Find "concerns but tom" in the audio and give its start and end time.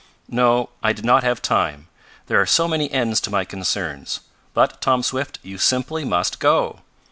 3.45-5.03